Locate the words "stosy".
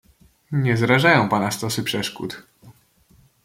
1.51-1.83